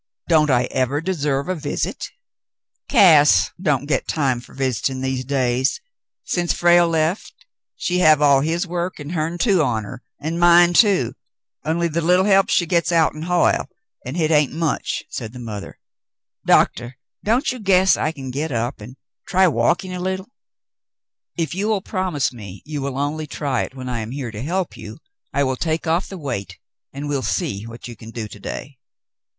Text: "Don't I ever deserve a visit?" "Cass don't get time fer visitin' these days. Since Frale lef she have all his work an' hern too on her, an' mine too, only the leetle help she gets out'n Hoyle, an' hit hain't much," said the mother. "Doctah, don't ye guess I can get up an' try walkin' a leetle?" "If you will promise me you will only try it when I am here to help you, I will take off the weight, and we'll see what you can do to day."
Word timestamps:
"Don't 0.27 0.49
I 0.49 0.63
ever 0.71 0.99
deserve 0.99 1.47
a 1.47 1.53
visit?" 1.53 2.09
"Cass 2.89 3.51
don't 3.61 3.85
get 3.85 4.07
time 4.07 4.41
fer 4.41 4.55
visitin' 4.55 5.01
these 5.01 5.23
days. 5.23 5.79
Since 6.23 6.53
Frale 6.53 6.87
lef 6.89 7.31
she 7.75 7.99
have 7.99 8.19
all 8.19 8.41
his 8.41 8.65
work 8.65 8.99
an' 8.99 9.11
hern 9.11 9.37
too 9.37 9.61
on 9.61 9.83
her, 9.83 10.01
an' 10.19 10.39
mine 10.39 10.73
too, 10.73 11.13
only 11.63 11.87
the 11.87 12.01
leetle 12.01 12.25
help 12.25 12.49
she 12.49 12.65
gets 12.65 12.91
out'n 12.91 13.21
Hoyle, 13.25 13.69
an' 14.03 14.15
hit 14.15 14.31
hain't 14.31 14.51
much," 14.51 15.03
said 15.07 15.33
the 15.33 15.39
mother. 15.39 15.77
"Doctah, 16.47 16.95
don't 17.23 17.51
ye 17.51 17.59
guess 17.59 17.95
I 17.95 18.11
can 18.11 18.31
get 18.31 18.51
up 18.51 18.81
an' 18.81 18.95
try 19.27 19.47
walkin' 19.47 19.93
a 19.93 19.99
leetle?" 19.99 20.31
"If 21.37 21.53
you 21.53 21.67
will 21.67 21.81
promise 21.83 22.33
me 22.33 22.63
you 22.65 22.81
will 22.81 22.97
only 22.97 23.27
try 23.27 23.61
it 23.61 23.75
when 23.75 23.87
I 23.87 23.99
am 23.99 24.09
here 24.09 24.31
to 24.31 24.41
help 24.41 24.75
you, 24.75 24.97
I 25.31 25.43
will 25.43 25.57
take 25.57 25.85
off 25.85 26.07
the 26.07 26.17
weight, 26.17 26.57
and 26.91 27.07
we'll 27.07 27.21
see 27.21 27.67
what 27.67 27.87
you 27.87 27.95
can 27.95 28.09
do 28.09 28.27
to 28.27 28.39
day." 28.39 28.79